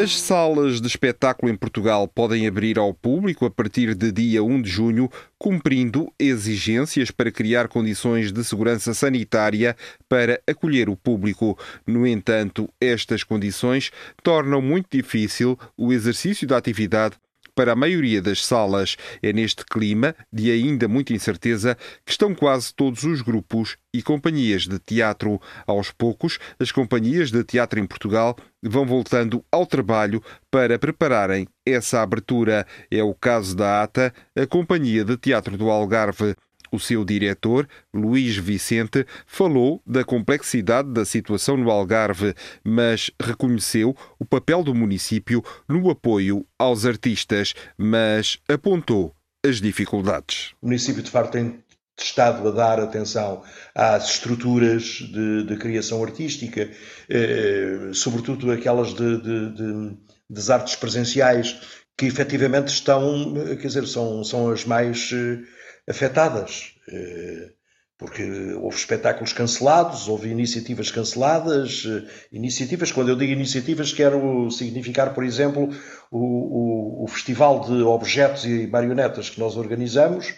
[0.00, 4.62] As salas de espetáculo em Portugal podem abrir ao público a partir de dia 1
[4.62, 9.76] de junho, cumprindo exigências para criar condições de segurança sanitária
[10.08, 11.58] para acolher o público.
[11.84, 13.90] No entanto, estas condições
[14.22, 17.16] tornam muito difícil o exercício da atividade
[17.58, 18.96] para a maioria das salas.
[19.20, 21.76] É neste clima de ainda muita incerteza
[22.06, 25.40] que estão quase todos os grupos e companhias de teatro.
[25.66, 32.00] Aos poucos, as companhias de teatro em Portugal vão voltando ao trabalho para prepararem essa
[32.00, 32.64] abertura.
[32.88, 36.36] É o caso da ATA, a Companhia de Teatro do Algarve.
[36.70, 44.24] O seu diretor, Luís Vicente, falou da complexidade da situação no Algarve, mas reconheceu o
[44.24, 50.52] papel do município no apoio aos artistas, mas apontou as dificuldades.
[50.60, 51.62] O município, de facto, tem
[52.02, 53.42] estado a dar atenção
[53.74, 56.70] às estruturas de, de criação artística,
[57.08, 59.96] eh, sobretudo aquelas de, de, de,
[60.30, 61.58] das artes presenciais,
[61.96, 65.40] que efetivamente estão, quer dizer, são, são as mais eh,
[65.88, 67.52] afetadas, eh,
[67.96, 68.22] porque
[68.54, 75.24] houve espetáculos cancelados, houve iniciativas canceladas, eh, iniciativas, quando eu digo iniciativas, quero significar, por
[75.24, 75.68] exemplo,
[76.10, 80.34] o, o, o Festival de Objetos e Marionetas que nós organizamos,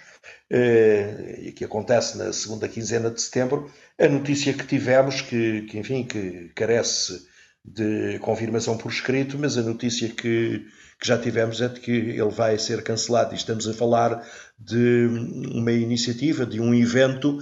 [0.51, 5.79] eh, e que acontece na segunda quinzena de setembro, a notícia que tivemos, que, que
[5.79, 7.29] enfim, que carece
[7.65, 10.67] de confirmação por escrito, mas a notícia que,
[11.01, 13.33] que já tivemos é de que ele vai ser cancelado.
[13.33, 14.23] E estamos a falar
[14.59, 15.09] de
[15.51, 17.39] uma iniciativa, de um evento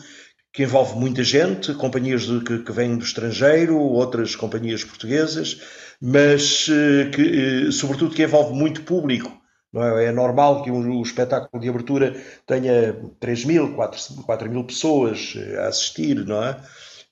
[0.52, 5.60] que envolve muita gente, companhias de, que, que, vêm do estrangeiro, outras companhias portuguesas,
[6.00, 9.36] mas eh, que, eh, sobretudo que envolve muito público.
[9.74, 10.06] É?
[10.06, 12.16] é normal que o, o espetáculo de abertura
[12.46, 16.56] tenha 3 mil, 4, 4 mil pessoas eh, a assistir, não é?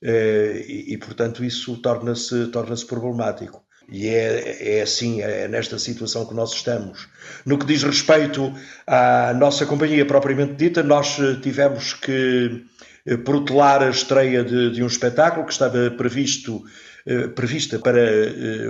[0.01, 3.66] E, e portanto, isso torna-se torna problemático.
[3.89, 7.07] E é, é assim, é nesta situação que nós estamos.
[7.45, 8.53] No que diz respeito
[8.85, 12.65] à nossa companhia propriamente dita, nós eh, tivemos que
[13.05, 16.63] eh, protelar a estreia de, de um espetáculo que estava previsto,
[17.05, 18.01] eh, prevista para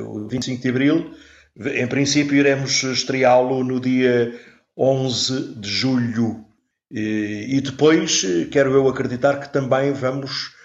[0.06, 1.12] o 25 de abril.
[1.60, 4.32] Em princípio, iremos estreá-lo no dia
[4.78, 6.46] 11 de julho.
[6.90, 10.56] E, depois, quero eu acreditar que também vamos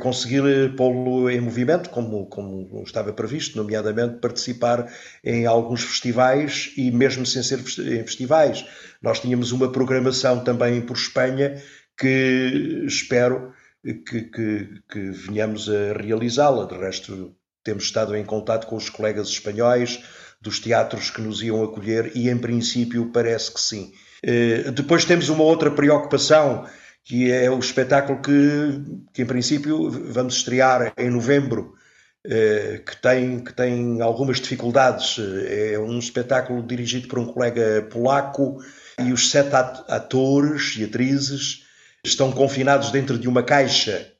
[0.00, 4.90] conseguir eh, pô-lo em movimento, como, como estava previsto, nomeadamente participar
[5.22, 8.64] em alguns festivais e mesmo sem ser em festivais.
[9.02, 11.62] Nós tínhamos uma programação também por Espanha
[11.98, 13.52] que espero
[13.82, 16.64] que, que, que venhamos a realizá-la.
[16.64, 20.02] De resto, temos estado em contato com os colegas espanhóis
[20.40, 23.92] dos teatros que nos iam acolher e, em princípio, parece que sim.
[24.22, 26.66] Eh, depois temos uma outra preocupação
[27.08, 31.74] que é o espetáculo que, que em princípio vamos estrear em novembro,
[32.22, 35.16] eh, que, tem, que tem algumas dificuldades.
[35.48, 38.58] É um espetáculo dirigido por um colega polaco
[38.98, 41.64] e os sete atores e atrizes
[42.04, 44.12] estão confinados dentro de uma caixa.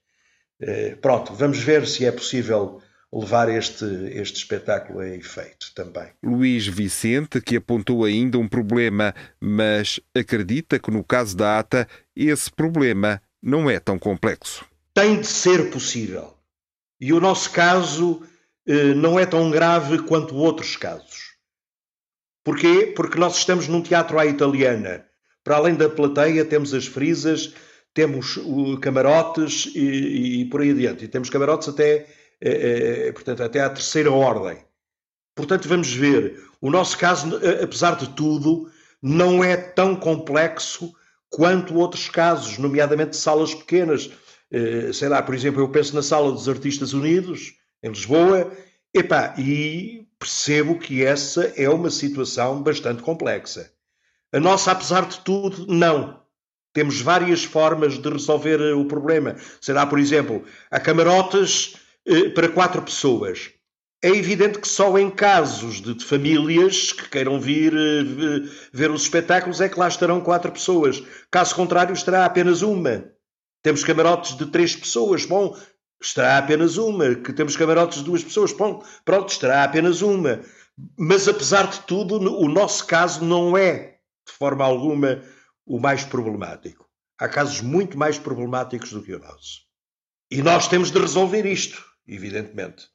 [0.58, 2.80] Eh, pronto, vamos ver se é possível
[3.12, 6.08] levar este, este espetáculo a efeito também.
[6.22, 11.88] Luís Vicente, que apontou ainda um problema, mas acredita que no caso da ATA
[12.26, 14.64] esse problema não é tão complexo.
[14.92, 16.34] Tem de ser possível.
[17.00, 18.22] E o nosso caso
[18.66, 21.36] eh, não é tão grave quanto outros casos.
[22.42, 22.92] Porquê?
[22.96, 25.06] Porque nós estamos num teatro à italiana.
[25.44, 27.54] Para além da plateia, temos as frisas,
[27.94, 28.38] temos
[28.80, 31.04] camarotes e, e, por aí adiante.
[31.04, 32.06] E temos camarotes até
[32.40, 34.58] é, é, portanto, até à terceira ordem.
[35.34, 36.42] Portanto, vamos ver.
[36.60, 40.94] O nosso caso, apesar de tudo, não é tão complexo
[41.30, 44.10] quanto outros casos, nomeadamente salas pequenas.
[44.50, 48.50] Eh, sei lá, por exemplo, eu penso na Sala dos Artistas Unidos, em Lisboa,
[48.94, 53.70] epá, e percebo que essa é uma situação bastante complexa.
[54.32, 56.20] A nossa, apesar de tudo, não.
[56.72, 59.36] Temos várias formas de resolver o problema.
[59.60, 61.76] Será, por exemplo, há camarotes
[62.06, 63.50] eh, para quatro pessoas.
[64.00, 69.02] É evidente que só em casos de, de famílias que queiram vir uh, ver os
[69.02, 71.02] espetáculos é que lá estarão quatro pessoas.
[71.30, 73.10] Caso contrário, estará apenas uma.
[73.60, 75.56] Temos camarotes de três pessoas, bom,
[76.00, 77.16] estará apenas uma.
[77.16, 80.42] Que temos camarotes de duas pessoas, bom, pronto, estará apenas uma.
[80.96, 85.24] Mas apesar de tudo, o nosso caso não é, de forma alguma,
[85.66, 86.88] o mais problemático.
[87.18, 89.62] Há casos muito mais problemáticos do que o nosso.
[90.30, 92.86] E nós temos de resolver isto, evidentemente.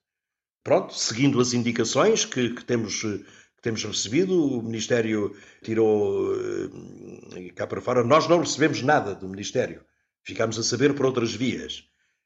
[0.63, 7.67] Pronto, seguindo as indicações que, que temos, que temos recebido, o Ministério tirou eh, cá
[7.67, 8.03] para fora.
[8.03, 9.83] Nós não recebemos nada do Ministério.
[10.23, 11.83] Ficámos a saber por outras vias.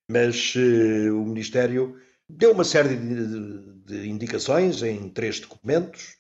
[0.09, 1.99] Mas uh, o Ministério
[2.29, 6.15] deu uma série de, de indicações em três documentos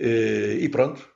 [0.00, 1.08] e pronto,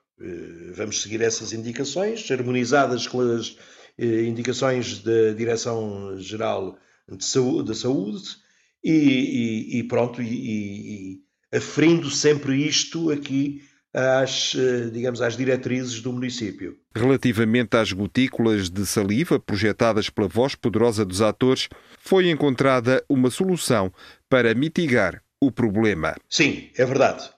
[0.75, 3.57] vamos seguir essas indicações, harmonizadas com as
[3.99, 6.77] indicações da Direção-Geral
[7.09, 8.42] de saúde
[8.83, 13.63] e, e, pronto, e, e aferindo sempre isto aqui
[13.95, 16.79] às, eh, digamos, às diretrizes do município.
[16.95, 21.69] Relativamente às gotículas de saliva projetadas pela voz poderosa dos atores,
[22.01, 23.93] foi encontrada uma solução
[24.29, 26.17] para mitigar o problema.
[26.29, 27.29] Sim, é verdade.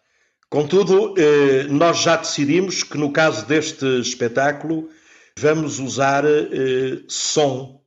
[0.49, 4.89] Contudo, eh, nós já decidimos que no caso deste espetáculo
[5.37, 7.83] vamos usar eh, som,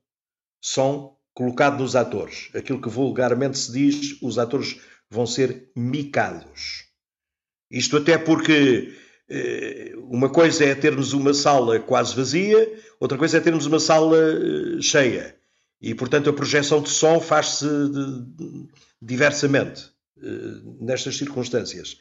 [0.60, 2.50] som colocado nos atores.
[2.56, 6.86] Aquilo que vulgarmente se diz, os atores vão ser micados.
[7.70, 8.92] Isto até porque
[9.30, 14.18] eh, uma coisa é termos uma sala quase vazia, outra coisa é termos uma sala
[14.18, 15.36] eh, cheia.
[15.80, 17.68] E, portanto, a projeção de som faz-se
[19.00, 20.26] diversamente eh,
[20.82, 22.00] nestas circunstâncias.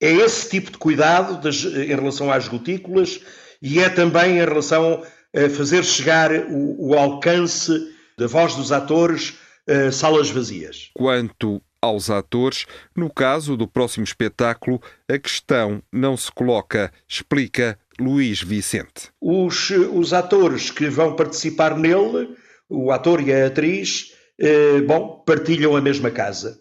[0.00, 3.20] É esse tipo de cuidado das, em relação às gotículas
[3.60, 5.02] e é também em relação
[5.34, 10.90] a fazer chegar o, o alcance da voz dos atores a salas vazias.
[10.94, 12.66] Quanto aos atores,
[12.96, 19.10] no caso do próximo espetáculo, a questão não se coloca, explica Luís Vicente.
[19.20, 22.36] Os, os atores que vão participar nele,
[22.68, 26.60] o ator e a atriz, eh, bom, partilham a mesma casa.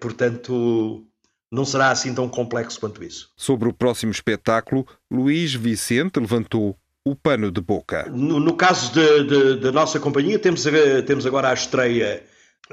[0.00, 1.06] Portanto,
[1.50, 3.30] não será assim tão complexo quanto isso.
[3.36, 6.76] Sobre o próximo espetáculo, Luís Vicente levantou
[7.10, 8.08] o pano de boca.
[8.10, 8.92] No, no caso
[9.60, 10.64] da nossa companhia, temos,
[11.06, 12.22] temos agora a estreia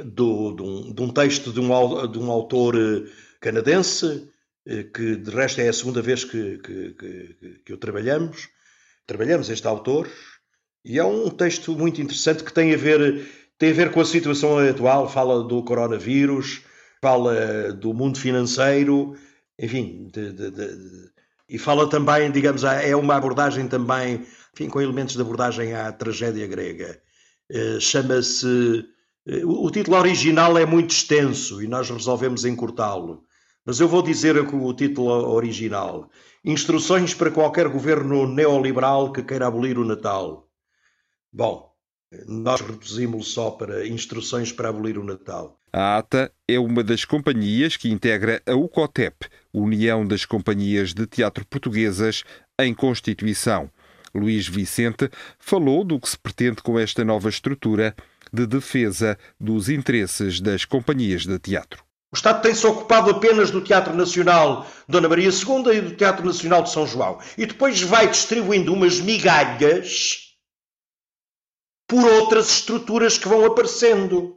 [0.04, 3.10] do, de, um, de, um, texto de um, de um autor eh,
[3.40, 4.30] canadense,
[4.66, 8.50] eh, que de resto é a segunda vez que, que, que, que o trabalhamos.
[9.08, 10.10] Trabalhamos este autor
[10.84, 13.26] e é um texto muito interessante que tem a ver,
[13.58, 16.62] tem a ver com a situação atual, fala do coronavírus,
[17.02, 19.16] fala do mundo financeiro,
[19.58, 21.15] enfim, de, de, de,
[21.48, 26.48] e fala também, digamos, é uma abordagem também, enfim, com elementos de abordagem à tragédia
[26.48, 27.00] grega.
[27.52, 28.86] Eh, chama-se
[29.44, 33.24] o título original é muito extenso e nós resolvemos encurtá-lo.
[33.66, 36.10] Mas eu vou dizer o título original:
[36.44, 40.48] Instruções para qualquer governo neoliberal que queira abolir o Natal.
[41.34, 41.72] Bom,
[42.28, 45.60] nós reduzimos só para instruções para abolir o Natal.
[45.74, 49.28] A ATA é uma das companhias que integra a UCOTEP,
[49.62, 52.24] União das Companhias de Teatro Portuguesas,
[52.60, 53.70] em Constituição.
[54.14, 55.10] Luís Vicente
[55.40, 57.96] falou do que se pretende com esta nova estrutura
[58.32, 61.84] de defesa dos interesses das companhias de teatro.
[62.12, 66.64] O Estado tem-se ocupado apenas do Teatro Nacional Dona Maria II e do Teatro Nacional
[66.64, 67.20] de São João.
[67.38, 70.26] E depois vai distribuindo umas migalhas
[71.88, 74.35] por outras estruturas que vão aparecendo.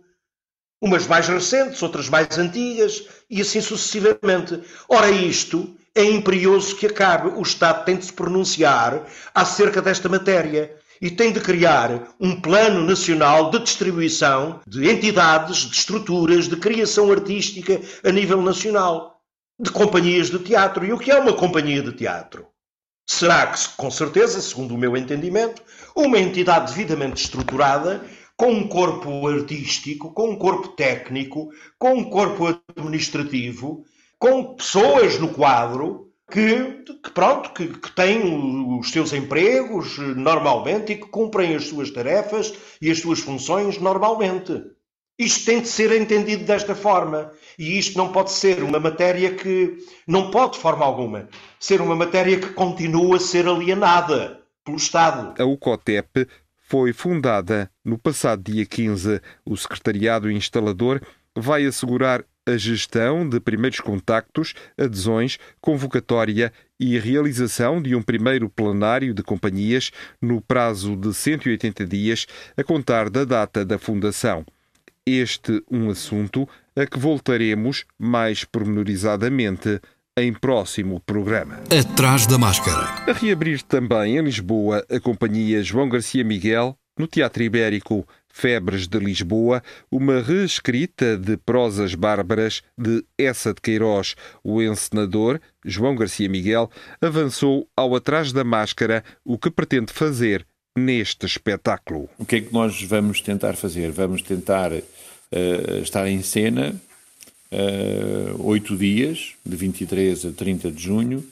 [0.81, 4.61] Umas mais recentes, outras mais antigas, e assim sucessivamente.
[4.89, 7.31] Ora, isto é imperioso que acabe.
[7.31, 9.05] O Estado tem de se pronunciar
[9.35, 15.77] acerca desta matéria e tem de criar um plano nacional de distribuição de entidades, de
[15.77, 19.21] estruturas, de criação artística a nível nacional,
[19.61, 20.85] de companhias de teatro.
[20.85, 22.47] E o que é uma companhia de teatro?
[23.11, 25.63] Será que, com certeza, segundo o meu entendimento,
[25.97, 28.03] uma entidade devidamente estruturada,
[28.39, 33.85] com um corpo artístico, com um corpo técnico, com um corpo administrativo,
[34.17, 40.97] com pessoas no quadro que, que pronto, que, que, têm os seus empregos normalmente e
[40.97, 44.63] que cumprem as suas tarefas e as suas funções normalmente.
[45.19, 47.33] Isto tem de ser entendido desta forma.
[47.59, 49.79] E isto não pode ser uma matéria que.
[50.07, 51.29] Não pode, de forma alguma,
[51.59, 55.35] ser uma matéria que continua a ser alienada pelo Estado.
[55.43, 56.29] A UCOTEP
[56.69, 59.23] foi fundada no passado dia 15.
[59.43, 61.01] O Secretariado Instalador
[61.35, 69.15] vai assegurar a gestão de primeiros contactos, adesões, convocatória e realização de um primeiro plenário
[69.15, 74.45] de companhias no prazo de 180 dias a contar da data da fundação.
[75.07, 76.47] Este um assunto
[76.77, 79.81] a que voltaremos mais pormenorizadamente
[80.23, 81.61] em próximo programa.
[81.71, 82.87] Atrás da máscara.
[83.09, 88.99] A reabrir também em Lisboa a companhia João Garcia Miguel no Teatro Ibérico Febres de
[88.99, 94.15] Lisboa, uma reescrita de prosas bárbaras de Essa de Queiroz.
[94.45, 96.71] O encenador, João Garcia Miguel,
[97.01, 100.47] avançou ao Atrás da Máscara o que pretende fazer
[100.77, 102.09] neste espetáculo.
[102.19, 103.91] O que é que nós vamos tentar fazer?
[103.91, 106.75] Vamos tentar uh, estar em cena
[108.39, 111.25] oito dias, de 23 a 30 de junho,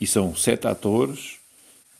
[0.00, 1.38] e são sete atores,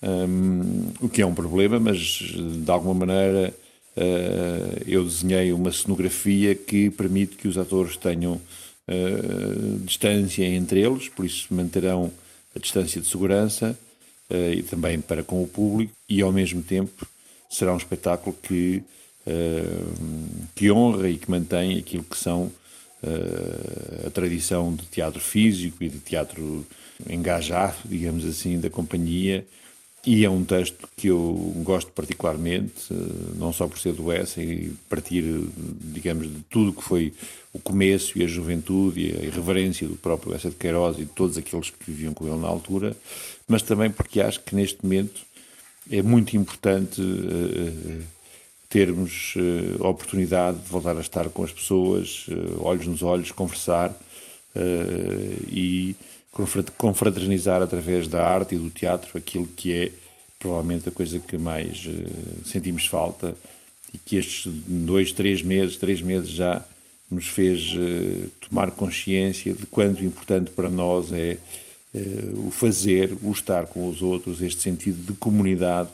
[0.02, 3.52] um, o que é um problema, mas de alguma maneira
[3.96, 11.08] uh, eu desenhei uma cenografia que permite que os atores tenham uh, distância entre eles,
[11.08, 12.12] por isso manterão
[12.54, 13.76] a distância de segurança
[14.30, 17.06] uh, e também para com o público, e ao mesmo tempo
[17.50, 18.82] será um espetáculo que,
[20.54, 22.52] que honra e que mantém aquilo que são
[24.06, 26.66] a tradição de teatro físico e de teatro
[27.08, 29.46] engajado, digamos assim, da companhia.
[30.06, 32.94] E é um texto que eu gosto particularmente, eh,
[33.36, 35.24] não só por ser do Essa e partir,
[35.82, 37.12] digamos, de tudo que foi
[37.52, 41.10] o começo e a juventude e a irreverência do próprio Essa de Queiroz e de
[41.10, 42.96] todos aqueles que viviam com ele na altura,
[43.46, 45.20] mas também porque acho que neste momento
[45.90, 48.02] é muito importante uh,
[48.68, 53.32] termos uh, a oportunidade de voltar a estar com as pessoas, uh, olhos nos olhos,
[53.32, 53.94] conversar
[55.46, 55.94] e
[56.76, 59.92] confraternizar através da arte e do teatro aquilo que é
[60.36, 61.86] provavelmente a coisa que mais
[62.44, 63.36] sentimos falta
[63.94, 66.64] e que estes dois, três meses, três meses já
[67.08, 67.72] nos fez
[68.40, 71.36] tomar consciência de quanto importante para nós é
[72.44, 75.90] o fazer, o estar com os outros, este sentido de comunidade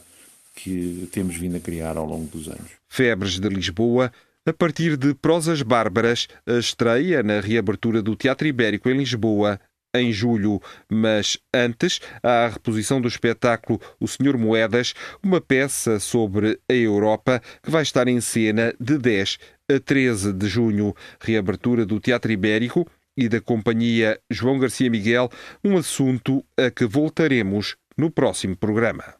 [0.54, 2.70] que temos vindo a criar ao longo dos anos.
[2.88, 4.12] Febres de Lisboa,
[4.46, 9.61] a partir de Prosas Bárbaras, estreia na reabertura do Teatro Ibérico em Lisboa
[9.94, 14.92] em julho, mas antes há a reposição do espetáculo O Senhor Moedas,
[15.23, 19.38] uma peça sobre a Europa que vai estar em cena de 10
[19.70, 25.30] a 13 de junho, reabertura do Teatro Ibérico e da companhia João Garcia Miguel,
[25.64, 29.14] um assunto a que voltaremos no próximo programa.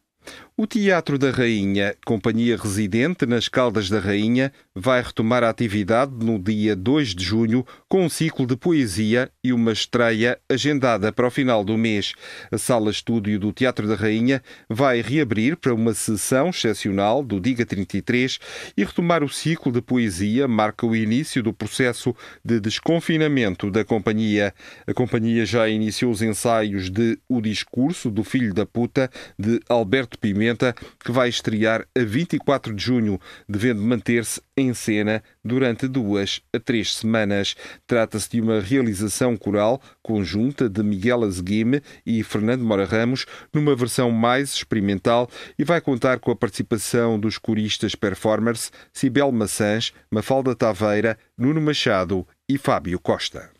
[0.57, 6.39] O Teatro da Rainha, companhia residente nas Caldas da Rainha, vai retomar a atividade no
[6.39, 11.31] dia 2 de junho com um ciclo de poesia e uma estreia agendada para o
[11.31, 12.13] final do mês.
[12.53, 17.67] A sala estúdio do Teatro da Rainha vai reabrir para uma sessão excepcional do Diga
[17.67, 18.39] 33
[18.77, 24.55] e retomar o ciclo de poesia marca o início do processo de desconfinamento da companhia.
[24.87, 30.17] A companhia já iniciou os ensaios de O Discurso do Filho da Puta de Alberto
[30.17, 36.43] Pimenta Pimenta, que vai estrear a 24 de junho, devendo manter-se em cena durante duas
[36.55, 37.57] a três semanas.
[37.87, 43.25] Trata-se de uma realização coral conjunta de Miguel Azguime e Fernando Mora Ramos,
[43.55, 49.95] numa versão mais experimental e vai contar com a participação dos coristas performers Cibel Maçãs,
[50.11, 53.51] Mafalda Taveira, Nuno Machado e Fábio Costa.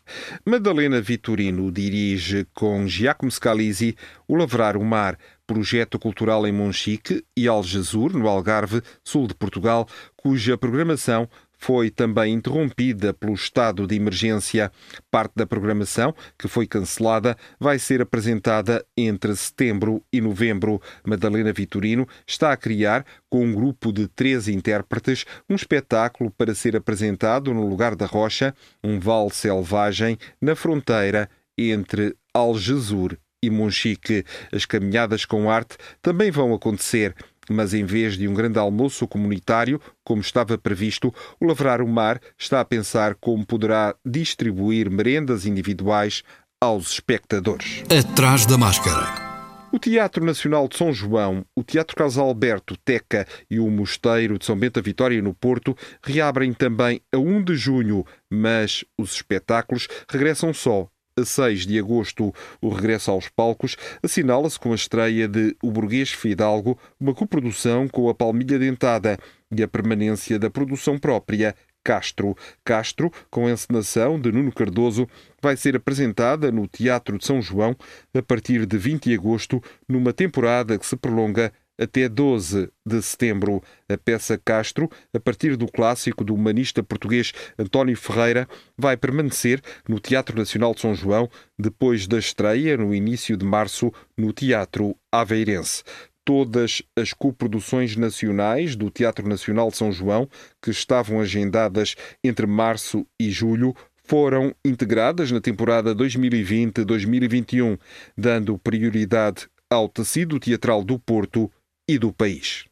[0.45, 7.47] Madalena Vitorino dirige com Giacomo Scalisi o Lavrar o Mar, projeto cultural em Monchique e
[7.47, 14.71] Algesur, no Algarve, sul de Portugal, cuja programação foi também interrompida pelo estado de emergência.
[15.09, 20.81] Parte da programação, que foi cancelada, vai ser apresentada entre setembro e novembro.
[21.03, 26.75] Madalena Vitorino está a criar, com um grupo de três intérpretes, um espetáculo para ser
[26.75, 34.25] apresentado no lugar da Rocha, um vale selvagem na fronteira entre Algesur e Monchique.
[34.51, 37.15] As caminhadas com arte também vão acontecer.
[37.49, 42.19] Mas em vez de um grande almoço comunitário, como estava previsto, o Lavrar o Mar
[42.37, 46.23] está a pensar como poderá distribuir merendas individuais
[46.59, 47.83] aos espectadores.
[47.89, 49.25] Atrás da máscara.
[49.71, 54.45] O Teatro Nacional de São João, o Teatro Carlos Alberto Teca e o Mosteiro de
[54.45, 60.53] São Bento Vitória no Porto reabrem também a 1 de junho, mas os espetáculos regressam
[60.53, 65.71] só a 6 de agosto, o regresso aos palcos assinala-se com a estreia de O
[65.71, 69.17] Burguês Fidalgo, uma coprodução com a Palmilha Dentada
[69.49, 71.55] e a permanência da produção própria
[71.85, 72.35] Castro.
[72.65, 75.07] Castro, com a encenação de Nuno Cardoso,
[75.41, 77.77] vai ser apresentada no Teatro de São João
[78.13, 83.61] a partir de 20 de agosto, numa temporada que se prolonga até 12 de setembro.
[83.89, 89.99] A peça Castro, a partir do clássico do humanista português António Ferreira, vai permanecer no
[89.99, 95.83] Teatro Nacional de São João depois da estreia, no início de março, no Teatro Aveirense.
[96.27, 100.27] todas as coproduções nacionais do Teatro Nacional de São João,
[100.59, 107.77] que estavam agendadas entre março e julho, foram integradas na temporada 2020-2021,
[108.17, 111.51] dando prioridade ao tecido teatral do Porto
[111.87, 112.65] e do país.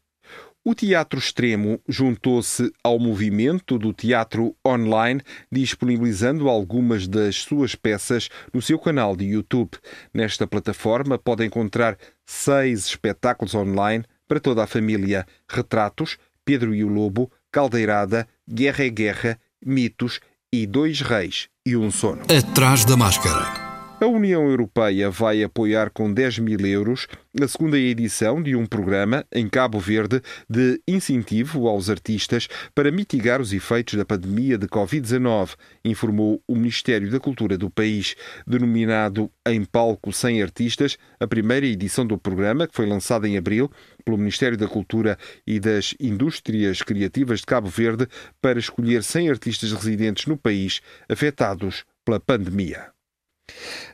[0.66, 8.62] O Teatro Extremo juntou-se ao movimento do teatro online, disponibilizando algumas das suas peças no
[8.62, 9.72] seu canal de YouTube.
[10.14, 16.88] Nesta plataforma pode encontrar seis espetáculos online para toda a família: Retratos, Pedro e o
[16.88, 22.22] Lobo, Caldeirada, Guerra é Guerra, Mitos e Dois Reis e um Sono.
[22.30, 23.63] Atrás da máscara.
[24.04, 27.08] A União Europeia vai apoiar com 10 mil euros
[27.42, 33.40] a segunda edição de um programa em Cabo Verde de incentivo aos artistas para mitigar
[33.40, 35.56] os efeitos da pandemia de Covid-19,
[35.86, 38.18] informou o Ministério da Cultura do país.
[38.46, 43.72] Denominado Em Palco Sem Artistas, a primeira edição do programa, que foi lançada em abril
[44.04, 45.18] pelo Ministério da Cultura
[45.48, 48.06] e das Indústrias Criativas de Cabo Verde,
[48.42, 52.92] para escolher 100 artistas residentes no país afetados pela pandemia.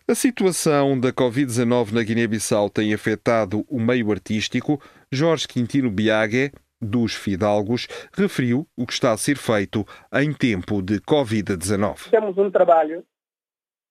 [0.07, 4.81] A situação da Covid-19 na Guiné-Bissau tem afetado o meio artístico.
[5.11, 6.51] Jorge Quintino Biague,
[6.81, 12.09] dos Fidalgos, referiu o que está a ser feito em tempo de Covid-19.
[12.09, 13.05] Temos um trabalho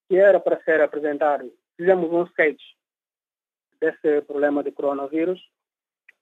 [0.09, 1.53] que era para ser apresentado.
[1.77, 2.63] Fizemos um sketch
[3.81, 5.41] desse problema de coronavírus.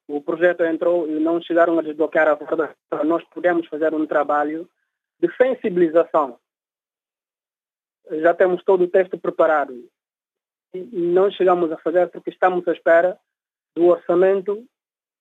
[0.09, 2.75] O projeto entrou e não chegaram a desbloquear a verba.
[3.05, 4.69] Nós pudemos fazer um trabalho
[5.19, 6.39] de sensibilização
[8.11, 9.89] já temos todo o texto preparado.
[10.75, 13.19] E não chegamos a fazer porque estamos à espera
[13.75, 14.65] do orçamento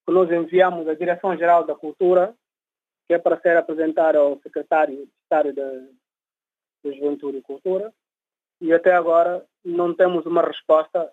[0.06, 2.36] que nós enviamos à Direção-Geral da Cultura,
[3.08, 5.72] que é para ser apresentado ao Secretário de Estado da
[6.84, 7.94] Juventude e Cultura.
[8.62, 11.12] E até agora não temos uma resposta.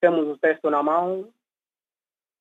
[0.00, 1.32] Temos o texto na mão,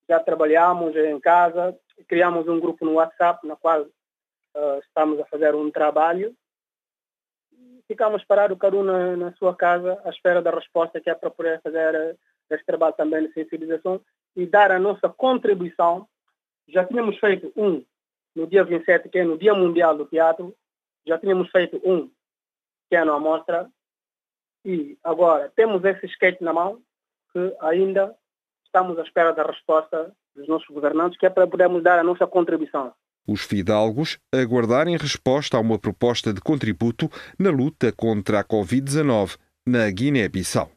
[0.09, 5.55] já trabalhamos em casa, criamos um grupo no WhatsApp, na qual uh, estamos a fazer
[5.55, 6.35] um trabalho
[7.87, 11.29] ficamos parados cada um na, na, sua casa à espera da resposta que é para
[11.29, 12.15] poder fazer eh,
[12.49, 14.01] este trabalho também de sensibilização
[14.35, 16.07] e dar a nossa contribuição.
[16.67, 17.83] Já tínhamos feito um
[18.35, 20.55] no dia 27, que é no Dia Mundial do Teatro,
[21.05, 22.09] já tínhamos feito um,
[22.89, 23.69] que é na amostra,
[24.65, 26.81] e agora temos esse skate na mão,
[27.31, 28.15] que ainda
[28.65, 32.25] estamos à espera da resposta dos nossos governantes, que é para podermos dar a nossa
[32.25, 32.93] contribuição
[33.27, 39.89] os fidalgos aguardarem resposta a uma proposta de contributo na luta contra a Covid-19 na
[39.89, 40.71] Guiné-Bissau.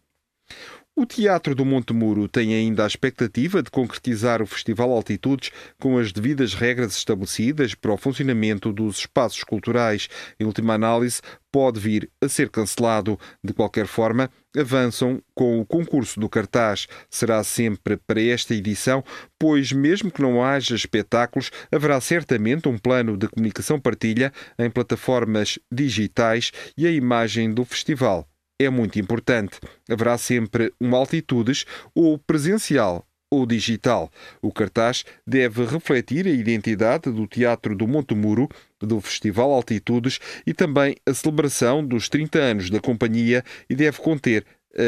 [0.98, 5.98] O Teatro do Monte Muro tem ainda a expectativa de concretizar o Festival Altitudes com
[5.98, 10.08] as devidas regras estabelecidas para o funcionamento dos espaços culturais.
[10.40, 11.20] Em última análise,
[11.52, 13.20] pode vir a ser cancelado.
[13.44, 16.86] De qualquer forma, avançam com o concurso do cartaz.
[17.10, 19.04] Será sempre para esta edição,
[19.38, 25.58] pois, mesmo que não haja espetáculos, haverá certamente um plano de comunicação partilha em plataformas
[25.70, 28.26] digitais e a imagem do festival
[28.58, 29.58] é muito importante.
[29.88, 31.64] Haverá sempre uma altitudes
[31.94, 34.10] ou presencial ou digital.
[34.40, 38.48] O cartaz deve refletir a identidade do Teatro do Monte Muro,
[38.80, 44.44] do Festival Altitudes e também a celebração dos 30 anos da companhia e deve conter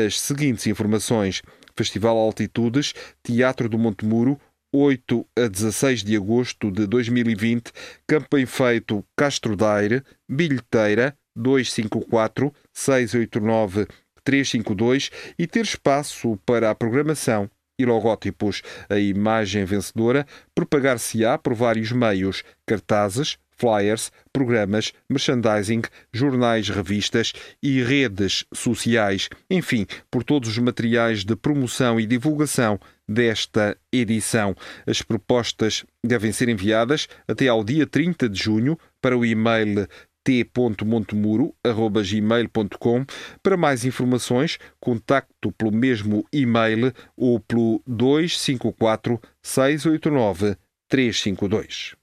[0.06, 1.42] as seguintes informações:
[1.76, 4.38] Festival Altitudes, Teatro do Monte Muro,
[4.72, 7.72] 8 a 16 de agosto de 2020,
[8.06, 13.86] Campo Enfeito Castro Daire, Bilheteira, 254 689
[14.24, 18.62] 352 e ter espaço para a programação e logótipos.
[18.90, 28.44] A imagem vencedora propagar-se-á por vários meios: cartazes, flyers, programas, merchandising, jornais, revistas e redes
[28.52, 29.28] sociais.
[29.50, 34.54] Enfim, por todos os materiais de promoção e divulgação desta edição.
[34.86, 39.88] As propostas devem ser enviadas até ao dia 30 de junho para o e-mail
[40.28, 43.06] t.montemuro.gmail.com.
[43.42, 50.54] Para mais informações, contacto pelo mesmo e-mail ou pelo 254 689
[50.86, 51.96] 352.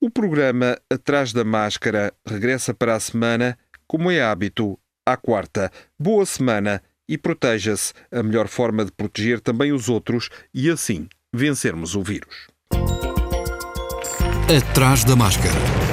[0.00, 5.70] O programa Atrás da Máscara regressa para a semana, como é hábito, à quarta.
[5.98, 7.92] Boa semana e proteja-se.
[8.10, 12.48] A melhor forma de proteger também os outros e assim vencermos o vírus.
[14.48, 15.87] Atrás da Máscara